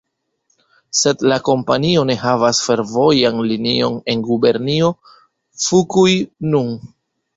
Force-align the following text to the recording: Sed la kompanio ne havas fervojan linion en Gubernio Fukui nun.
Sed 0.99 1.25
la 1.31 1.37
kompanio 1.49 2.05
ne 2.11 2.15
havas 2.23 2.61
fervojan 2.69 3.43
linion 3.51 4.01
en 4.15 4.25
Gubernio 4.31 4.93
Fukui 5.67 6.17
nun. 6.55 6.73